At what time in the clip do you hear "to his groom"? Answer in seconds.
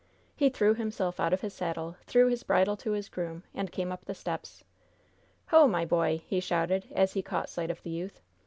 2.75-3.43